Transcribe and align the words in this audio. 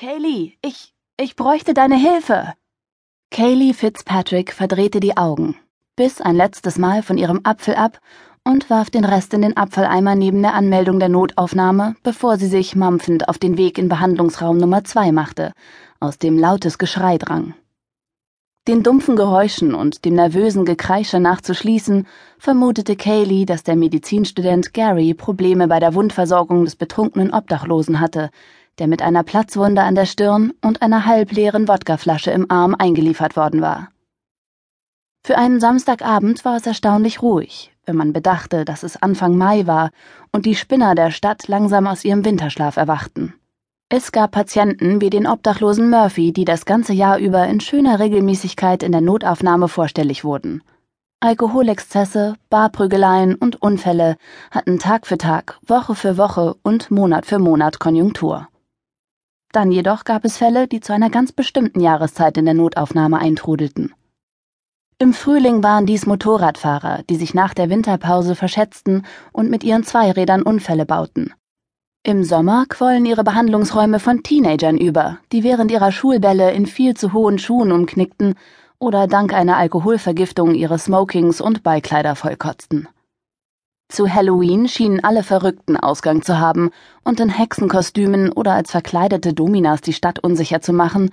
Kaylee, 0.00 0.54
ich, 0.62 0.94
ich 1.18 1.36
bräuchte 1.36 1.74
deine 1.74 1.98
Hilfe. 1.98 2.54
Kaylee 3.30 3.74
Fitzpatrick 3.74 4.54
verdrehte 4.54 4.98
die 4.98 5.18
Augen, 5.18 5.56
biss 5.94 6.22
ein 6.22 6.36
letztes 6.36 6.78
Mal 6.78 7.02
von 7.02 7.18
ihrem 7.18 7.40
Apfel 7.44 7.74
ab 7.74 8.00
und 8.42 8.70
warf 8.70 8.88
den 8.88 9.04
Rest 9.04 9.34
in 9.34 9.42
den 9.42 9.58
Abfalleimer 9.58 10.14
neben 10.14 10.40
der 10.40 10.54
Anmeldung 10.54 11.00
der 11.00 11.10
Notaufnahme, 11.10 11.96
bevor 12.02 12.38
sie 12.38 12.46
sich 12.46 12.74
mampfend 12.74 13.28
auf 13.28 13.36
den 13.36 13.58
Weg 13.58 13.76
in 13.76 13.90
Behandlungsraum 13.90 14.56
Nummer 14.56 14.84
zwei 14.84 15.12
machte, 15.12 15.52
aus 16.00 16.16
dem 16.16 16.38
lautes 16.38 16.78
Geschrei 16.78 17.18
drang. 17.18 17.52
Den 18.68 18.82
dumpfen 18.82 19.16
Geräuschen 19.16 19.74
und 19.74 20.06
dem 20.06 20.14
nervösen 20.14 20.64
Gekreische 20.64 21.20
nachzuschließen, 21.20 22.06
vermutete 22.38 22.96
Kaylee, 22.96 23.44
dass 23.44 23.64
der 23.64 23.76
Medizinstudent 23.76 24.72
Gary 24.72 25.12
Probleme 25.12 25.68
bei 25.68 25.78
der 25.78 25.94
Wundversorgung 25.94 26.64
des 26.64 26.76
betrunkenen 26.76 27.34
Obdachlosen 27.34 28.00
hatte, 28.00 28.30
der 28.80 28.88
mit 28.88 29.02
einer 29.02 29.22
Platzwunde 29.22 29.82
an 29.82 29.94
der 29.94 30.06
Stirn 30.06 30.52
und 30.62 30.82
einer 30.82 31.06
halbleeren 31.06 31.68
Wodkaflasche 31.68 32.32
im 32.32 32.50
Arm 32.50 32.74
eingeliefert 32.76 33.36
worden 33.36 33.60
war. 33.60 33.90
Für 35.22 35.36
einen 35.36 35.60
Samstagabend 35.60 36.44
war 36.46 36.56
es 36.56 36.66
erstaunlich 36.66 37.20
ruhig, 37.20 37.72
wenn 37.84 37.94
man 37.94 38.14
bedachte, 38.14 38.64
dass 38.64 38.82
es 38.82 39.00
Anfang 39.00 39.36
Mai 39.36 39.66
war 39.66 39.90
und 40.32 40.46
die 40.46 40.54
Spinner 40.54 40.94
der 40.94 41.10
Stadt 41.10 41.46
langsam 41.46 41.86
aus 41.86 42.04
ihrem 42.04 42.24
Winterschlaf 42.24 42.78
erwachten. 42.78 43.34
Es 43.90 44.12
gab 44.12 44.30
Patienten 44.30 45.00
wie 45.00 45.10
den 45.10 45.26
obdachlosen 45.26 45.90
Murphy, 45.90 46.32
die 46.32 46.44
das 46.44 46.64
ganze 46.64 46.94
Jahr 46.94 47.18
über 47.18 47.46
in 47.48 47.60
schöner 47.60 47.98
Regelmäßigkeit 47.98 48.82
in 48.82 48.92
der 48.92 49.00
Notaufnahme 49.02 49.68
vorstellig 49.68 50.24
wurden. 50.24 50.62
Alkoholexzesse, 51.18 52.36
Barprügeleien 52.48 53.34
und 53.34 53.60
Unfälle 53.60 54.16
hatten 54.50 54.78
Tag 54.78 55.06
für 55.06 55.18
Tag, 55.18 55.58
Woche 55.66 55.94
für 55.94 56.16
Woche 56.16 56.54
und 56.62 56.90
Monat 56.90 57.26
für 57.26 57.38
Monat 57.38 57.78
Konjunktur. 57.78 58.48
Dann 59.52 59.72
jedoch 59.72 60.04
gab 60.04 60.24
es 60.24 60.36
Fälle, 60.36 60.68
die 60.68 60.80
zu 60.80 60.92
einer 60.92 61.10
ganz 61.10 61.32
bestimmten 61.32 61.80
Jahreszeit 61.80 62.36
in 62.38 62.44
der 62.44 62.54
Notaufnahme 62.54 63.18
eintrudelten. 63.18 63.92
Im 64.98 65.12
Frühling 65.14 65.62
waren 65.62 65.86
dies 65.86 66.06
Motorradfahrer, 66.06 67.02
die 67.08 67.16
sich 67.16 67.34
nach 67.34 67.54
der 67.54 67.70
Winterpause 67.70 68.34
verschätzten 68.34 69.06
und 69.32 69.50
mit 69.50 69.64
ihren 69.64 69.82
Zweirädern 69.82 70.42
Unfälle 70.42 70.86
bauten. 70.86 71.32
Im 72.02 72.22
Sommer 72.22 72.64
quollen 72.68 73.04
ihre 73.06 73.24
Behandlungsräume 73.24 73.98
von 73.98 74.22
Teenagern 74.22 74.78
über, 74.78 75.18
die 75.32 75.42
während 75.42 75.70
ihrer 75.70 75.90
Schulbälle 75.90 76.52
in 76.52 76.66
viel 76.66 76.94
zu 76.94 77.12
hohen 77.12 77.38
Schuhen 77.38 77.72
umknickten 77.72 78.34
oder 78.78 79.06
dank 79.06 79.34
einer 79.34 79.56
Alkoholvergiftung 79.56 80.54
ihre 80.54 80.78
Smokings 80.78 81.40
und 81.40 81.62
Beikleider 81.62 82.14
vollkotzten. 82.14 82.88
Zu 83.90 84.08
Halloween 84.08 84.68
schienen 84.68 85.02
alle 85.02 85.24
Verrückten 85.24 85.76
Ausgang 85.76 86.22
zu 86.22 86.38
haben 86.38 86.70
und 87.02 87.18
in 87.18 87.28
Hexenkostümen 87.28 88.30
oder 88.30 88.52
als 88.52 88.70
verkleidete 88.70 89.34
Dominas 89.34 89.80
die 89.80 89.92
Stadt 89.92 90.20
unsicher 90.20 90.60
zu 90.60 90.72
machen, 90.72 91.10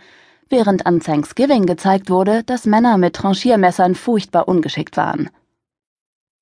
während 0.48 0.86
an 0.86 1.00
Thanksgiving 1.00 1.66
gezeigt 1.66 2.12
wurde, 2.12 2.44
dass 2.44 2.68
Männer 2.68 3.00
mit 3.00 3.16
Tranchiermessern 3.16 3.96
furchtbar 3.96 4.48
ungeschickt 4.48 4.96
waren. 4.96 5.32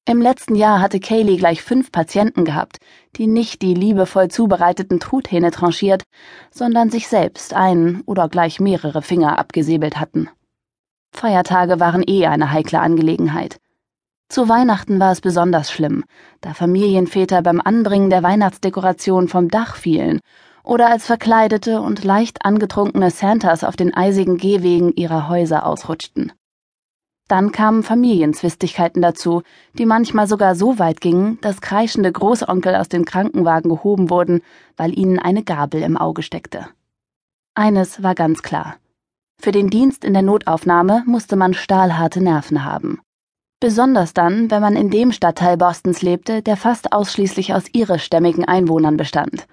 Im 0.08 0.22
letzten 0.22 0.56
Jahr 0.56 0.82
hatte 0.82 1.00
Kaylee 1.00 1.38
gleich 1.38 1.62
fünf 1.62 1.94
Patienten 1.94 2.44
gehabt, 2.44 2.80
die 3.16 3.28
nicht 3.28 3.62
die 3.62 3.74
liebevoll 3.74 4.28
zubereiteten 4.28 5.00
Truthähne 5.00 5.52
tranchiert, 5.52 6.04
sondern 6.52 6.90
sich 6.90 7.08
selbst 7.08 7.54
einen 7.54 8.02
oder 8.02 8.28
gleich 8.28 8.60
mehrere 8.60 9.02
Finger 9.02 9.40
abgesäbelt 9.40 10.02
hatten. 10.02 10.30
Feiertage 11.14 11.80
waren 11.80 12.04
eh 12.06 12.28
eine 12.28 12.52
heikle 12.52 12.82
Angelegenheit. 12.82 13.58
Zu 14.28 14.50
Weihnachten 14.50 15.00
war 15.00 15.12
es 15.12 15.22
besonders 15.22 15.72
schlimm, 15.72 16.04
da 16.42 16.54
Familienväter 16.54 17.42
beim 17.42 17.62
Anbringen 17.62 18.10
der 18.10 18.24
Weihnachtsdekoration 18.24 19.28
vom 19.28 19.50
Dach 19.50 19.76
fielen 19.76 20.20
oder 20.64 20.90
als 20.90 21.06
verkleidete 21.06 21.80
und 21.80 22.04
leicht 22.04 22.44
angetrunkene 22.44 23.12
Santas 23.12 23.64
auf 23.64 23.76
den 23.76 23.94
eisigen 23.94 24.38
Gehwegen 24.38 24.94
ihrer 24.94 25.30
Häuser 25.30 25.66
ausrutschten. 25.66 26.34
Dann 27.28 27.52
kamen 27.52 27.82
Familienzwistigkeiten 27.82 29.02
dazu, 29.02 29.42
die 29.78 29.86
manchmal 29.86 30.28
sogar 30.28 30.56
so 30.56 30.78
weit 30.78 31.02
gingen, 31.02 31.40
dass 31.42 31.62
kreischende 31.62 32.12
Großonkel 32.12 32.76
aus 32.76 32.88
den 32.88 33.06
Krankenwagen 33.06 33.70
gehoben 33.70 34.10
wurden, 34.10 34.42
weil 34.78 34.98
ihnen 34.98 35.18
eine 35.18 35.44
Gabel 35.44 35.82
im 35.82 35.98
Auge 35.98 36.22
steckte. 36.22 36.68
Eines 37.56 38.04
war 38.04 38.14
ganz 38.14 38.44
klar. 38.44 38.76
Für 39.42 39.52
den 39.52 39.70
Dienst 39.70 40.04
in 40.04 40.14
der 40.14 40.22
Notaufnahme 40.22 41.04
musste 41.08 41.36
man 41.36 41.54
stahlharte 41.54 42.22
Nerven 42.22 42.64
haben. 42.64 43.02
Besonders 43.66 44.14
dann, 44.14 44.52
wenn 44.52 44.62
man 44.62 44.76
in 44.76 44.92
dem 44.92 45.12
Stadtteil 45.12 45.58
Bostons 45.58 46.04
lebte, 46.04 46.44
der 46.44 46.56
fast 46.56 46.94
ausschließlich 46.94 47.56
aus 47.56 47.64
irischstämmigen 47.74 48.46
Einwohnern 48.46 48.96
bestand. 48.96 49.48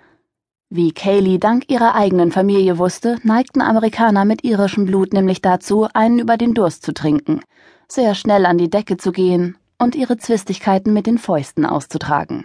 Wie 0.69 0.93
Kaylee 0.93 1.39
dank 1.39 1.71
ihrer 1.71 1.95
eigenen 1.95 2.31
Familie 2.31 2.77
wusste, 2.77 3.17
neigten 3.23 3.63
Amerikaner 3.63 4.27
mit 4.27 4.45
irischem 4.45 4.85
Blut 4.85 5.15
nämlich 5.15 5.41
dazu, 5.41 5.89
einen 5.95 6.19
über 6.19 6.37
den 6.37 6.53
Durst 6.53 6.83
zu 6.85 6.93
trinken, 6.93 7.41
sehr 7.89 8.15
schnell 8.15 8.45
an 8.45 8.59
die 8.59 8.69
Decke 8.69 8.99
zu 8.99 9.13
gehen 9.13 9.57
und 9.79 9.95
ihre 9.95 10.19
Zwistigkeiten 10.19 10.93
mit 10.93 11.07
den 11.07 11.17
Fäusten 11.17 11.65
auszutragen. 11.65 12.45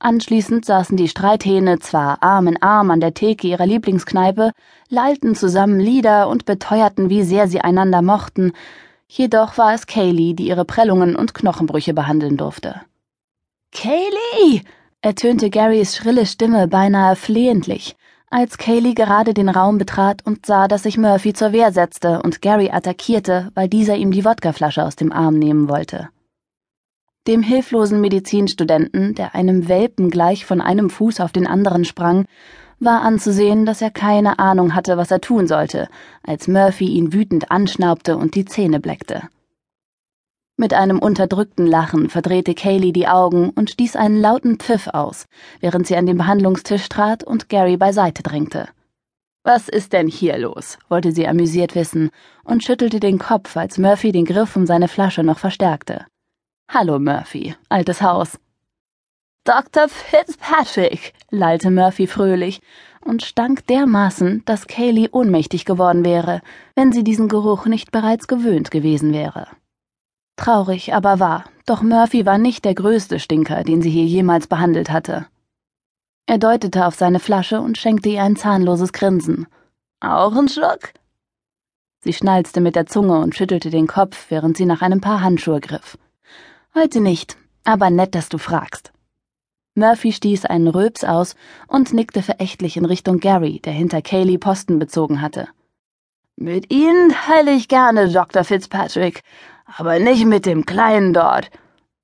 Anschließend 0.00 0.64
saßen 0.64 0.96
die 0.96 1.08
Streithähne 1.08 1.78
zwar 1.78 2.24
Arm 2.24 2.48
in 2.48 2.60
Arm 2.60 2.90
an 2.90 2.98
der 2.98 3.14
Theke 3.14 3.46
ihrer 3.46 3.66
Lieblingskneipe, 3.66 4.50
lallten 4.88 5.36
zusammen 5.36 5.78
Lieder 5.78 6.28
und 6.28 6.44
beteuerten, 6.44 7.08
wie 7.08 7.22
sehr 7.22 7.46
sie 7.46 7.60
einander 7.60 8.02
mochten, 8.02 8.52
Jedoch 9.08 9.56
war 9.56 9.74
es 9.74 9.86
Kaylee, 9.86 10.34
die 10.34 10.48
ihre 10.48 10.64
Prellungen 10.64 11.16
und 11.16 11.34
Knochenbrüche 11.34 11.94
behandeln 11.94 12.36
durfte. 12.36 12.82
Kaylee! 13.72 14.62
ertönte 15.00 15.50
Garys 15.50 15.96
schrille 15.96 16.26
Stimme 16.26 16.66
beinahe 16.66 17.14
flehentlich, 17.16 17.96
als 18.30 18.58
Kaylee 18.58 18.94
gerade 18.94 19.34
den 19.34 19.48
Raum 19.48 19.78
betrat 19.78 20.26
und 20.26 20.46
sah, 20.46 20.66
dass 20.66 20.82
sich 20.82 20.98
Murphy 20.98 21.32
zur 21.32 21.52
Wehr 21.52 21.72
setzte 21.72 22.22
und 22.22 22.42
Gary 22.42 22.70
attackierte, 22.70 23.50
weil 23.54 23.68
dieser 23.68 23.96
ihm 23.96 24.10
die 24.10 24.24
Wodkaflasche 24.24 24.84
aus 24.84 24.96
dem 24.96 25.12
Arm 25.12 25.38
nehmen 25.38 25.68
wollte. 25.68 26.08
Dem 27.26 27.42
hilflosen 27.42 28.00
Medizinstudenten, 28.00 29.14
der 29.14 29.34
einem 29.34 29.68
Welpen 29.68 30.10
gleich 30.10 30.44
von 30.44 30.60
einem 30.60 30.90
Fuß 30.90 31.20
auf 31.20 31.32
den 31.32 31.46
anderen 31.46 31.84
sprang, 31.84 32.26
war 32.78 33.02
anzusehen, 33.02 33.66
dass 33.66 33.82
er 33.82 33.90
keine 33.90 34.38
Ahnung 34.38 34.74
hatte, 34.74 34.96
was 34.96 35.10
er 35.10 35.20
tun 35.20 35.46
sollte, 35.46 35.88
als 36.22 36.48
Murphy 36.48 36.86
ihn 36.86 37.12
wütend 37.12 37.50
anschnaubte 37.50 38.16
und 38.16 38.34
die 38.34 38.44
Zähne 38.44 38.80
bleckte. 38.80 39.22
Mit 40.58 40.72
einem 40.72 40.98
unterdrückten 40.98 41.66
Lachen 41.66 42.08
verdrehte 42.08 42.54
Kaylee 42.54 42.92
die 42.92 43.08
Augen 43.08 43.50
und 43.50 43.70
stieß 43.70 43.94
einen 43.94 44.18
lauten 44.20 44.58
Pfiff 44.58 44.88
aus, 44.88 45.26
während 45.60 45.86
sie 45.86 45.96
an 45.96 46.06
den 46.06 46.16
Behandlungstisch 46.16 46.88
trat 46.88 47.24
und 47.24 47.50
Gary 47.50 47.76
beiseite 47.76 48.22
drängte. 48.22 48.68
Was 49.44 49.68
ist 49.68 49.92
denn 49.92 50.08
hier 50.08 50.38
los? 50.38 50.78
wollte 50.88 51.12
sie 51.12 51.28
amüsiert 51.28 51.74
wissen 51.74 52.10
und 52.42 52.64
schüttelte 52.64 53.00
den 53.00 53.18
Kopf, 53.18 53.56
als 53.56 53.78
Murphy 53.78 54.12
den 54.12 54.24
Griff 54.24 54.56
um 54.56 54.66
seine 54.66 54.88
Flasche 54.88 55.22
noch 55.22 55.38
verstärkte. 55.38 56.06
Hallo, 56.68 56.98
Murphy, 56.98 57.54
altes 57.68 58.02
Haus. 58.02 58.38
Dr. 59.46 59.88
Fitzpatrick, 59.88 61.14
lallte 61.30 61.70
Murphy 61.70 62.08
fröhlich 62.08 62.60
und 63.00 63.22
stank 63.22 63.64
dermaßen, 63.68 64.42
dass 64.44 64.66
Kaylee 64.66 65.08
ohnmächtig 65.12 65.64
geworden 65.64 66.04
wäre, 66.04 66.40
wenn 66.74 66.90
sie 66.90 67.04
diesen 67.04 67.28
Geruch 67.28 67.66
nicht 67.66 67.92
bereits 67.92 68.26
gewöhnt 68.26 68.72
gewesen 68.72 69.12
wäre. 69.12 69.46
Traurig 70.34 70.94
aber 70.94 71.20
wahr, 71.20 71.44
doch 71.64 71.80
Murphy 71.80 72.26
war 72.26 72.38
nicht 72.38 72.64
der 72.64 72.74
größte 72.74 73.20
Stinker, 73.20 73.62
den 73.62 73.82
sie 73.82 73.90
hier 73.90 74.04
jemals 74.04 74.48
behandelt 74.48 74.90
hatte. 74.90 75.26
Er 76.26 76.38
deutete 76.38 76.84
auf 76.84 76.96
seine 76.96 77.20
Flasche 77.20 77.60
und 77.60 77.78
schenkte 77.78 78.08
ihr 78.08 78.24
ein 78.24 78.34
zahnloses 78.34 78.92
Grinsen. 78.92 79.46
Auch 80.00 80.34
ein 80.34 80.48
Schluck? 80.48 80.92
Sie 82.00 82.12
schnalzte 82.12 82.60
mit 82.60 82.74
der 82.74 82.86
Zunge 82.86 83.20
und 83.20 83.36
schüttelte 83.36 83.70
den 83.70 83.86
Kopf, 83.86 84.26
während 84.28 84.56
sie 84.56 84.66
nach 84.66 84.82
einem 84.82 85.00
Paar 85.00 85.20
Handschuhe 85.20 85.60
griff. 85.60 85.96
Heute 86.74 87.00
nicht, 87.00 87.36
aber 87.62 87.90
nett, 87.90 88.16
dass 88.16 88.28
du 88.28 88.38
fragst. 88.38 88.92
Murphy 89.76 90.12
stieß 90.12 90.46
einen 90.46 90.68
Röps 90.68 91.04
aus 91.04 91.36
und 91.68 91.92
nickte 91.92 92.22
verächtlich 92.22 92.78
in 92.78 92.86
Richtung 92.86 93.20
Gary, 93.20 93.60
der 93.60 93.74
hinter 93.74 94.00
Kaylee 94.00 94.38
Posten 94.38 94.78
bezogen 94.78 95.20
hatte. 95.20 95.48
Mit 96.34 96.72
Ihnen 96.72 97.10
teile 97.10 97.52
ich 97.52 97.68
gerne, 97.68 98.10
Dr. 98.10 98.42
Fitzpatrick, 98.44 99.22
aber 99.66 99.98
nicht 99.98 100.24
mit 100.24 100.46
dem 100.46 100.64
Kleinen 100.64 101.12
dort. 101.12 101.50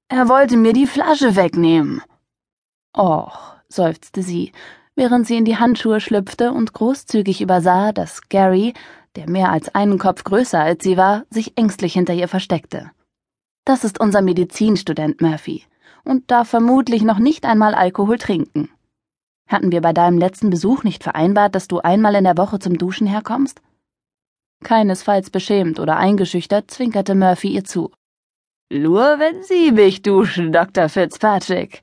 Er 0.08 0.28
wollte 0.28 0.58
mir 0.58 0.74
die 0.74 0.86
Flasche 0.86 1.34
wegnehmen. 1.34 2.02
Och, 2.94 3.56
seufzte 3.68 4.22
sie, 4.22 4.52
während 4.94 5.26
sie 5.26 5.38
in 5.38 5.46
die 5.46 5.56
Handschuhe 5.56 6.00
schlüpfte 6.00 6.52
und 6.52 6.74
großzügig 6.74 7.40
übersah, 7.40 7.92
dass 7.92 8.28
Gary, 8.28 8.74
der 9.16 9.30
mehr 9.30 9.50
als 9.50 9.74
einen 9.74 9.98
Kopf 9.98 10.24
größer 10.24 10.60
als 10.60 10.84
sie 10.84 10.98
war, 10.98 11.24
sich 11.30 11.56
ängstlich 11.56 11.94
hinter 11.94 12.12
ihr 12.12 12.28
versteckte. 12.28 12.90
Das 13.64 13.84
ist 13.84 13.98
unser 13.98 14.20
Medizinstudent 14.20 15.22
Murphy 15.22 15.64
und 16.04 16.30
darf 16.30 16.48
vermutlich 16.48 17.02
noch 17.02 17.18
nicht 17.18 17.44
einmal 17.44 17.74
Alkohol 17.74 18.18
trinken. 18.18 18.70
Hatten 19.48 19.72
wir 19.72 19.80
bei 19.80 19.92
deinem 19.92 20.18
letzten 20.18 20.50
Besuch 20.50 20.82
nicht 20.82 21.02
vereinbart, 21.02 21.54
dass 21.54 21.68
du 21.68 21.80
einmal 21.80 22.14
in 22.14 22.24
der 22.24 22.38
Woche 22.38 22.58
zum 22.58 22.78
Duschen 22.78 23.06
herkommst? 23.06 23.60
Keinesfalls 24.64 25.30
beschämt 25.30 25.80
oder 25.80 25.96
eingeschüchtert 25.96 26.70
zwinkerte 26.70 27.14
Murphy 27.14 27.48
ihr 27.48 27.64
zu. 27.64 27.90
Nur 28.72 29.18
wenn 29.18 29.42
Sie 29.42 29.72
mich 29.72 30.02
duschen, 30.02 30.52
Dr. 30.52 30.88
Fitzpatrick. 30.88 31.82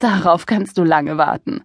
Darauf 0.00 0.46
kannst 0.46 0.76
du 0.76 0.82
lange 0.82 1.16
warten. 1.18 1.62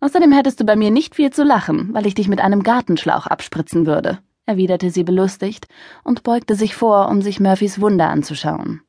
Außerdem 0.00 0.30
hättest 0.30 0.60
du 0.60 0.64
bei 0.64 0.76
mir 0.76 0.90
nicht 0.90 1.16
viel 1.16 1.32
zu 1.32 1.42
lachen, 1.42 1.92
weil 1.92 2.06
ich 2.06 2.14
dich 2.14 2.28
mit 2.28 2.40
einem 2.40 2.62
Gartenschlauch 2.62 3.26
abspritzen 3.26 3.86
würde, 3.86 4.20
erwiderte 4.44 4.90
sie 4.90 5.02
belustigt 5.02 5.66
und 6.04 6.22
beugte 6.22 6.54
sich 6.54 6.76
vor, 6.76 7.08
um 7.08 7.22
sich 7.22 7.40
Murphys 7.40 7.80
Wunde 7.80 8.04
anzuschauen. 8.04 8.82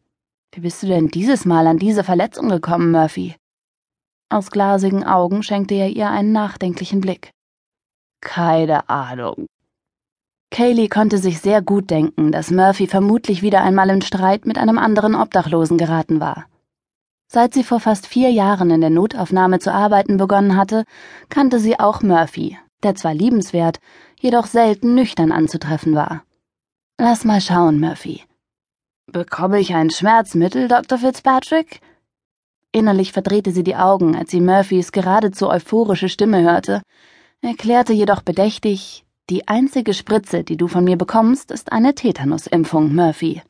Wie 0.54 0.62
bist 0.62 0.82
du 0.84 0.88
denn 0.88 1.08
dieses 1.10 1.46
Mal 1.46 1.68
an 1.68 1.78
diese 1.78 2.04
Verletzung 2.04 2.50
gekommen, 2.50 2.92
Murphy? 2.92 3.36
Aus 4.30 4.52
glasigen 4.52 5.04
Augen 5.04 5.44
schenkte 5.44 5.76
er 5.76 5.90
ihr 5.90 6.10
einen 6.10 6.32
nachdenklichen 6.32 7.00
Blick. 7.00 7.32
Keine 8.22 8.90
Ahnung. 8.90 9.48
Kaylee 10.50 10.88
konnte 10.88 11.18
sich 11.18 11.40
sehr 11.40 11.62
gut 11.62 11.90
denken, 11.90 12.32
dass 12.32 12.52
Murphy 12.52 12.88
vermutlich 12.88 13.42
wieder 13.42 13.62
einmal 13.62 13.90
in 13.90 14.02
Streit 14.02 14.46
mit 14.46 14.58
einem 14.58 14.78
anderen 14.78 15.16
Obdachlosen 15.16 15.78
geraten 15.78 16.20
war. 16.20 16.48
Seit 17.30 17.54
sie 17.54 17.64
vor 17.64 17.80
fast 17.80 18.08
vier 18.08 18.32
Jahren 18.32 18.72
in 18.72 18.82
der 18.82 18.90
Notaufnahme 18.90 19.60
zu 19.60 19.74
arbeiten 19.74 20.18
begonnen 20.18 20.56
hatte, 20.56 20.86
kannte 21.30 21.60
sie 21.60 21.80
auch 21.80 22.02
Murphy, 22.02 22.58
der 22.84 22.96
zwar 22.96 23.14
liebenswert, 23.14 23.80
jedoch 24.20 24.46
selten 24.46 24.96
nüchtern 24.96 25.32
anzutreffen 25.34 25.94
war. 25.94 26.24
Lass 26.98 27.26
mal 27.26 27.42
schauen, 27.42 27.80
Murphy. 27.80 28.24
Bekomme 29.10 29.62
ich 29.62 29.74
ein 29.74 29.90
Schmerzmittel, 29.90 30.68
Dr. 30.68 30.98
Fitzpatrick? 30.98 31.80
Innerlich 32.74 33.14
verdrehte 33.14 33.52
sie 33.52 33.64
die 33.64 33.78
Augen, 33.78 34.18
als 34.18 34.32
sie 34.32 34.42
Murphys 34.42 34.92
geradezu 34.92 35.50
euphorische 35.50 36.10
Stimme 36.10 36.42
hörte, 36.42 36.82
erklärte 37.42 37.94
jedoch 37.94 38.22
bedächtig, 38.22 39.06
die 39.30 39.48
einzige 39.48 39.94
Spritze, 39.94 40.44
die 40.44 40.58
du 40.58 40.68
von 40.68 40.84
mir 40.84 40.98
bekommst, 40.98 41.52
ist 41.52 41.72
eine 41.72 41.96
Tetanusimpfung, 41.96 42.94
Murphy. 42.94 43.42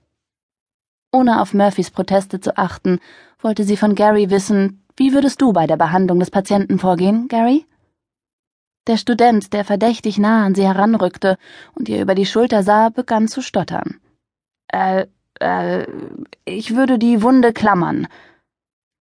Ohne 1.11 1.41
auf 1.41 1.55
Murphys 1.55 1.89
Proteste 1.89 2.39
zu 2.39 2.55
achten, 2.55 2.99
wollte 3.41 3.63
sie 3.63 3.77
von 3.77 3.95
Gary 3.95 4.29
wissen, 4.29 4.83
wie 4.95 5.13
würdest 5.13 5.41
du 5.41 5.53
bei 5.53 5.65
der 5.65 5.77
Behandlung 5.77 6.19
des 6.19 6.29
Patienten 6.29 6.77
vorgehen, 6.77 7.27
Gary? 7.29 7.65
Der 8.85 8.97
Student, 8.97 9.53
der 9.53 9.65
verdächtig 9.65 10.19
nah 10.19 10.45
an 10.45 10.53
sie 10.53 10.67
heranrückte 10.67 11.37
und 11.73 11.89
ihr 11.89 11.99
über 11.99 12.13
die 12.13 12.27
Schulter 12.27 12.61
sah, 12.61 12.89
begann 12.89 13.27
zu 13.27 13.41
stottern. 13.41 13.99
Äh, 14.67 15.07
äh, 15.39 15.85
ich 16.45 16.75
würde 16.75 16.97
die 16.97 17.21
Wunde 17.21 17.53
klammern. 17.53 18.07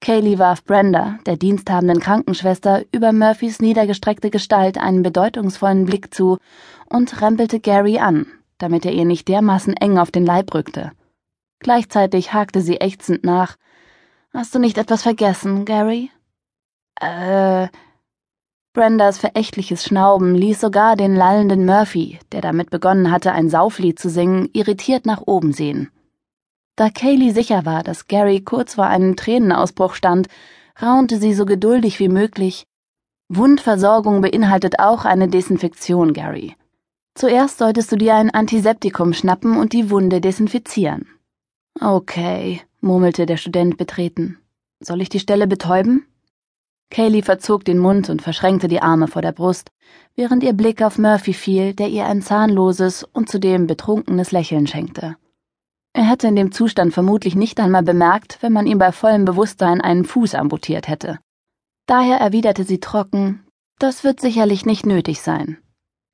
Kaylee 0.01 0.39
warf 0.39 0.63
Brenda, 0.65 1.19
der 1.27 1.37
diensthabenden 1.37 2.01
Krankenschwester, 2.01 2.85
über 2.93 3.13
Murphys 3.13 3.61
niedergestreckte 3.61 4.31
Gestalt 4.31 4.79
einen 4.79 5.03
bedeutungsvollen 5.03 5.87
Blick 5.87 6.15
zu 6.15 6.39
und 6.89 7.21
rempelte 7.21 7.61
Gary 7.61 7.99
an, 7.99 8.27
damit 8.59 8.85
er 8.85 8.93
ihr 8.93 9.05
nicht 9.05 9.27
dermaßen 9.29 9.75
eng 9.75 9.99
auf 9.99 10.11
den 10.11 10.27
Leib 10.27 10.55
rückte. 10.55 10.93
Gleichzeitig 11.61 12.33
hakte 12.33 12.61
sie 12.61 12.77
ächzend 12.77 13.25
nach. 13.25 13.57
Hast 14.33 14.55
du 14.55 14.59
nicht 14.59 14.79
etwas 14.79 15.03
vergessen, 15.03 15.65
Gary? 15.65 16.11
Äh. 17.01 17.69
Brendas 18.75 19.17
verächtliches 19.17 19.85
Schnauben 19.85 20.35
ließ 20.35 20.61
sogar 20.61 20.97
den 20.97 21.17
lallenden 21.17 21.65
Murphy, 21.65 22.19
der 22.33 22.43
damit 22.43 22.69
begonnen 22.69 23.11
hatte, 23.11 23.33
ein 23.33 23.49
Sauflied 23.49 23.99
zu 23.99 24.11
singen, 24.11 24.51
irritiert 24.53 25.07
nach 25.07 25.23
oben 25.25 25.55
sehen. 25.55 25.91
Da 26.77 26.91
Kaylee 26.91 27.33
sicher 27.33 27.65
war, 27.65 27.83
dass 27.83 28.07
Gary 28.07 28.43
kurz 28.43 28.75
vor 28.75 28.87
einem 28.87 29.17
Tränenausbruch 29.17 29.95
stand, 29.95 30.29
raunte 30.81 31.19
sie 31.19 31.33
so 31.33 31.47
geduldig 31.47 31.99
wie 32.01 32.11
möglich. 32.11 32.67
Wundversorgung 33.29 34.21
beinhaltet 34.21 34.79
auch 34.79 35.07
eine 35.07 35.29
Desinfektion, 35.29 36.13
Gary. 36.13 36.55
Zuerst 37.15 37.59
solltest 37.59 37.91
du 37.91 37.97
dir 37.97 38.15
ein 38.15 38.31
Antiseptikum 38.31 39.15
schnappen 39.15 39.57
und 39.57 39.73
die 39.73 39.91
Wunde 39.91 40.21
desinfizieren. 40.21 41.09
Okay, 41.81 42.61
murmelte 42.83 43.25
der 43.25 43.39
Student 43.39 43.79
betreten. 43.79 44.39
Soll 44.81 45.01
ich 45.01 45.09
die 45.09 45.19
Stelle 45.19 45.47
betäuben? 45.47 46.07
Kaylee 46.91 47.23
verzog 47.23 47.65
den 47.65 47.79
Mund 47.79 48.11
und 48.11 48.21
verschränkte 48.21 48.69
die 48.69 48.83
Arme 48.83 49.09
vor 49.09 49.23
der 49.23 49.33
Brust, 49.33 49.71
während 50.15 50.45
ihr 50.45 50.53
Blick 50.53 50.83
auf 50.83 50.99
Murphy 50.99 51.33
fiel, 51.33 51.75
der 51.75 51.89
ihr 51.89 52.05
ein 52.05 52.21
zahnloses 52.21 53.03
und 53.03 53.31
zudem 53.31 53.67
betrunkenes 53.67 54.31
Lächeln 54.31 54.67
schenkte. 54.67 55.17
Er 55.97 56.05
hätte 56.05 56.27
in 56.27 56.37
dem 56.37 56.53
Zustand 56.53 56.93
vermutlich 56.93 57.37
nicht 57.37 57.59
einmal 57.59 57.83
bemerkt, 57.83 58.37
wenn 58.43 58.53
man 58.53 58.67
ihm 58.67 58.77
bei 58.77 58.93
vollem 58.93 59.25
Bewusstsein 59.25 59.81
einen 59.81 60.05
Fuß 60.05 60.35
amputiert 60.35 60.89
hätte. 60.89 61.19
Daher 61.87 62.19
erwiderte 62.19 62.65
sie 62.65 62.81
trocken, 62.81 63.47
das 63.79 64.05
wird 64.05 64.21
sicherlich 64.21 64.67
nicht 64.67 64.85
nötig 64.85 65.23
sein. 65.23 65.57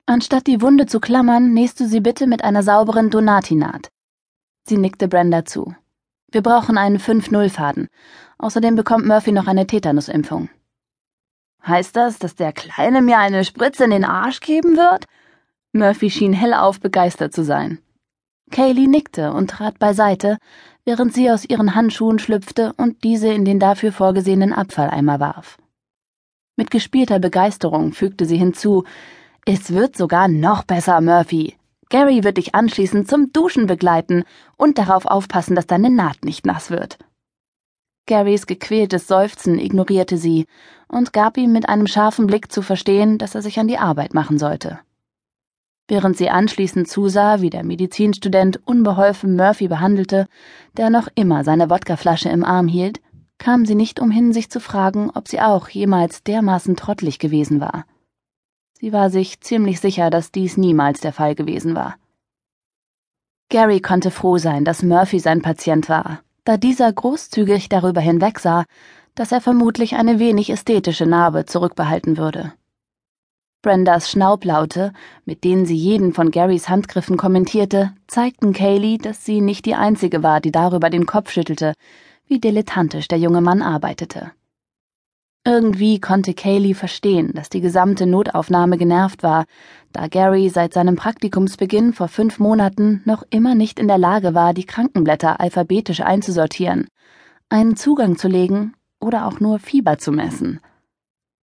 Anstatt 0.06 0.46
die 0.46 0.62
Wunde 0.62 0.86
zu 0.86 1.00
klammern, 1.00 1.52
nähst 1.52 1.80
du 1.80 1.88
sie 1.88 1.98
bitte 1.98 2.28
mit 2.28 2.44
einer 2.44 2.62
sauberen 2.62 3.10
Donatinaht. 3.10 3.88
Sie 4.68 4.76
nickte 4.76 5.08
Brenda 5.08 5.44
zu. 5.44 5.74
Wir 6.30 6.42
brauchen 6.42 6.78
einen 6.78 6.98
5-0-Faden. 6.98 7.88
Außerdem 8.38 8.76
bekommt 8.76 9.04
Murphy 9.04 9.32
noch 9.32 9.48
eine 9.48 9.66
Tetanusimpfung. 9.66 10.48
Heißt 11.66 11.96
das, 11.96 12.20
dass 12.20 12.36
der 12.36 12.52
Kleine 12.52 13.02
mir 13.02 13.18
eine 13.18 13.44
Spritze 13.44 13.82
in 13.82 13.90
den 13.90 14.04
Arsch 14.04 14.38
geben 14.38 14.76
wird? 14.76 15.06
Murphy 15.72 16.08
schien 16.08 16.34
hellauf 16.34 16.78
begeistert 16.78 17.32
zu 17.32 17.42
sein. 17.42 17.80
Kaylee 18.52 18.86
nickte 18.86 19.32
und 19.32 19.50
trat 19.50 19.80
beiseite, 19.80 20.38
während 20.84 21.12
sie 21.12 21.28
aus 21.30 21.44
ihren 21.44 21.74
Handschuhen 21.74 22.20
schlüpfte 22.20 22.72
und 22.76 23.02
diese 23.02 23.32
in 23.32 23.44
den 23.44 23.58
dafür 23.58 23.90
vorgesehenen 23.90 24.52
Abfalleimer 24.52 25.18
warf. 25.18 25.58
Mit 26.56 26.70
gespielter 26.70 27.18
Begeisterung 27.18 27.92
fügte 27.92 28.26
sie 28.26 28.36
hinzu, 28.36 28.84
es 29.44 29.72
wird 29.72 29.96
sogar 29.96 30.28
noch 30.28 30.62
besser, 30.62 31.00
Murphy. 31.00 31.56
Gary 31.88 32.22
wird 32.22 32.36
dich 32.36 32.54
anschließend 32.54 33.08
zum 33.08 33.32
Duschen 33.32 33.66
begleiten 33.66 34.22
und 34.56 34.78
darauf 34.78 35.04
aufpassen, 35.04 35.56
dass 35.56 35.66
deine 35.66 35.90
Naht 35.90 36.24
nicht 36.24 36.46
nass 36.46 36.70
wird. 36.70 36.98
Garys 38.06 38.46
gequältes 38.46 39.06
Seufzen 39.06 39.58
ignorierte 39.58 40.16
sie 40.16 40.46
und 40.88 41.12
gab 41.12 41.36
ihm 41.36 41.52
mit 41.52 41.68
einem 41.68 41.86
scharfen 41.86 42.26
Blick 42.26 42.50
zu 42.52 42.62
verstehen, 42.62 43.18
dass 43.18 43.34
er 43.34 43.42
sich 43.42 43.58
an 43.58 43.68
die 43.68 43.78
Arbeit 43.78 44.14
machen 44.14 44.38
sollte. 44.38 44.80
Während 45.92 46.16
sie 46.16 46.30
anschließend 46.30 46.88
zusah, 46.88 47.42
wie 47.42 47.50
der 47.50 47.64
Medizinstudent 47.64 48.66
unbeholfen 48.66 49.36
Murphy 49.36 49.68
behandelte, 49.68 50.26
der 50.78 50.88
noch 50.88 51.06
immer 51.16 51.44
seine 51.44 51.68
Wodkaflasche 51.68 52.30
im 52.30 52.44
Arm 52.44 52.66
hielt, 52.66 53.02
kam 53.36 53.66
sie 53.66 53.74
nicht 53.74 54.00
umhin, 54.00 54.32
sich 54.32 54.48
zu 54.48 54.58
fragen, 54.58 55.10
ob 55.10 55.28
sie 55.28 55.42
auch 55.42 55.68
jemals 55.68 56.22
dermaßen 56.22 56.76
trottelig 56.76 57.18
gewesen 57.18 57.60
war. 57.60 57.84
Sie 58.80 58.94
war 58.94 59.10
sich 59.10 59.42
ziemlich 59.42 59.80
sicher, 59.80 60.08
dass 60.08 60.32
dies 60.32 60.56
niemals 60.56 61.02
der 61.02 61.12
Fall 61.12 61.34
gewesen 61.34 61.74
war. 61.74 61.96
Gary 63.50 63.80
konnte 63.80 64.10
froh 64.10 64.38
sein, 64.38 64.64
dass 64.64 64.82
Murphy 64.82 65.18
sein 65.18 65.42
Patient 65.42 65.90
war, 65.90 66.22
da 66.46 66.56
dieser 66.56 66.90
großzügig 66.90 67.68
darüber 67.68 68.00
hinwegsah, 68.00 68.64
dass 69.14 69.30
er 69.30 69.42
vermutlich 69.42 69.94
eine 69.94 70.18
wenig 70.18 70.48
ästhetische 70.48 71.04
Narbe 71.04 71.44
zurückbehalten 71.44 72.16
würde. 72.16 72.54
Brendas 73.62 74.10
Schnaublaute, 74.10 74.92
mit 75.24 75.44
denen 75.44 75.66
sie 75.66 75.76
jeden 75.76 76.12
von 76.12 76.32
Garys 76.32 76.68
Handgriffen 76.68 77.16
kommentierte, 77.16 77.92
zeigten 78.08 78.52
Kaylee, 78.52 78.98
dass 78.98 79.24
sie 79.24 79.40
nicht 79.40 79.66
die 79.66 79.76
einzige 79.76 80.24
war, 80.24 80.40
die 80.40 80.50
darüber 80.50 80.90
den 80.90 81.06
Kopf 81.06 81.30
schüttelte, 81.30 81.74
wie 82.26 82.40
dilettantisch 82.40 83.06
der 83.06 83.18
junge 83.18 83.40
Mann 83.40 83.62
arbeitete. 83.62 84.32
Irgendwie 85.44 86.00
konnte 86.00 86.34
Kaylee 86.34 86.74
verstehen, 86.74 87.32
dass 87.34 87.50
die 87.50 87.60
gesamte 87.60 88.06
Notaufnahme 88.06 88.78
genervt 88.78 89.22
war, 89.22 89.44
da 89.92 90.08
Gary 90.08 90.48
seit 90.48 90.72
seinem 90.72 90.96
Praktikumsbeginn 90.96 91.92
vor 91.92 92.08
fünf 92.08 92.40
Monaten 92.40 93.02
noch 93.04 93.22
immer 93.30 93.54
nicht 93.54 93.78
in 93.78 93.86
der 93.86 93.98
Lage 93.98 94.34
war, 94.34 94.54
die 94.54 94.66
Krankenblätter 94.66 95.40
alphabetisch 95.40 96.00
einzusortieren, 96.00 96.88
einen 97.48 97.76
Zugang 97.76 98.16
zu 98.16 98.26
legen 98.26 98.74
oder 99.00 99.26
auch 99.26 99.38
nur 99.38 99.60
Fieber 99.60 99.98
zu 99.98 100.10
messen. 100.10 100.60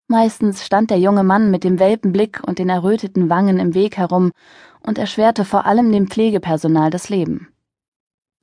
Meistens 0.10 0.66
stand 0.66 0.90
der 0.90 1.00
junge 1.00 1.24
Mann 1.24 1.52
mit 1.52 1.66
dem 1.66 1.80
Welpenblick 1.80 2.42
und 2.46 2.60
den 2.60 2.70
erröteten 2.70 3.30
Wangen 3.30 3.60
im 3.60 3.74
Weg 3.74 3.98
herum 3.98 4.32
und 4.80 4.98
erschwerte 4.98 5.44
vor 5.44 5.66
allem 5.66 5.92
dem 5.92 6.08
Pflegepersonal 6.08 6.90
das 6.90 7.10
Leben. 7.10 7.50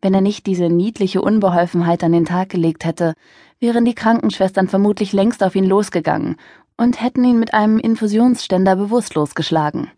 Wenn 0.03 0.13
er 0.13 0.21
nicht 0.21 0.47
diese 0.47 0.69
niedliche 0.69 1.23
Unbeholfenheit 1.23 2.05
an 2.05 2.13
den 2.13 2.27
Tag 2.27 2.51
gelegt 2.51 2.85
hätte, 2.85 3.15
wären 3.61 3.87
die 3.87 3.95
Krankenschwestern 3.95 4.69
vermutlich 4.69 5.15
längst 5.15 5.43
auf 5.43 5.57
ihn 5.57 5.65
losgegangen 5.65 6.37
und 6.77 7.01
hätten 7.01 7.25
ihn 7.25 7.39
mit 7.39 7.55
einem 7.55 7.79
Infusionsständer 7.79 8.77
bewusstlos 8.77 9.35
geschlagen. 9.35 9.91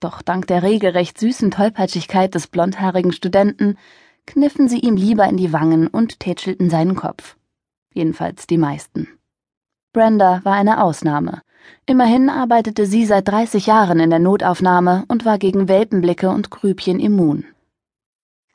Doch 0.00 0.20
dank 0.20 0.46
der 0.48 0.62
regelrecht 0.62 1.18
süßen 1.18 1.50
Tollpatschigkeit 1.50 2.34
des 2.34 2.48
blondhaarigen 2.48 3.12
Studenten 3.12 3.78
kniffen 4.26 4.68
sie 4.68 4.80
ihm 4.80 4.96
lieber 4.96 5.26
in 5.26 5.38
die 5.38 5.54
Wangen 5.54 5.86
und 5.86 6.20
tätschelten 6.20 6.68
seinen 6.68 6.96
Kopf. 6.96 7.36
Jedenfalls 7.94 8.46
die 8.46 8.58
meisten. 8.58 9.08
Brenda 9.94 10.40
war 10.42 10.54
eine 10.54 10.82
Ausnahme. 10.82 11.40
Immerhin 11.86 12.28
arbeitete 12.28 12.84
sie 12.84 13.06
seit 13.06 13.28
30 13.28 13.66
Jahren 13.66 14.00
in 14.00 14.10
der 14.10 14.18
Notaufnahme 14.18 15.04
und 15.08 15.24
war 15.24 15.38
gegen 15.38 15.68
Welpenblicke 15.68 16.28
und 16.28 16.50
Grübchen 16.50 16.98
immun. 16.98 17.44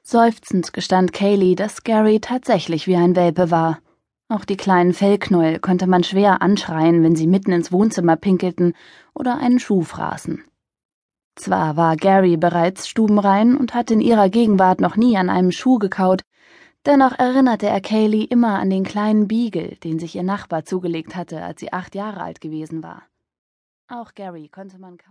Seufzend 0.04 0.74
gestand 0.74 1.14
Kaylee, 1.14 1.56
dass 1.56 1.84
Gary 1.84 2.20
tatsächlich 2.20 2.88
wie 2.88 2.98
ein 2.98 3.16
Welpe 3.16 3.50
war. 3.50 3.80
Auch 4.28 4.44
die 4.44 4.58
kleinen 4.58 4.94
Fellknäuel 4.94 5.60
konnte 5.60 5.88
man 5.88 6.04
schwer 6.04 6.42
anschreien, 6.42 7.04
wenn 7.04 7.16
sie 7.16 7.26
mitten 7.26 7.54
ins 7.54 7.72
Wohnzimmer 7.72 8.18
pinkelten 8.18 8.74
oder 9.14 9.38
einen 9.38 9.60
Schuh 9.60 9.84
fraßen. 9.84 10.44
Zwar 11.36 11.78
war 11.78 11.96
Gary 11.96 12.36
bereits 12.36 12.90
stubenrein 12.90 13.56
und 13.56 13.74
hatte 13.74 13.94
in 13.94 14.02
ihrer 14.02 14.28
Gegenwart 14.28 14.82
noch 14.82 14.98
nie 14.98 15.16
an 15.16 15.30
einem 15.30 15.54
Schuh 15.54 15.80
gekaut, 15.80 16.22
dennoch 16.86 17.18
erinnerte 17.18 17.68
er 17.68 17.82
Kaylee 17.82 18.24
immer 18.24 18.60
an 18.60 18.70
den 18.70 18.84
kleinen 18.84 19.28
Beagle, 19.28 19.76
den 19.78 20.00
sich 20.00 20.16
ihr 20.16 20.24
Nachbar 20.24 20.66
zugelegt 20.66 21.16
hatte, 21.16 21.44
als 21.44 21.60
sie 21.60 21.74
acht 21.74 21.96
Jahre 21.96 22.22
alt 22.22 22.42
gewesen 22.42 22.84
war. 22.84 23.04
Auch 23.88 24.14
Gary 24.14 24.50
konnte 24.50 24.78
man 24.78 25.00
kaum 25.00 25.08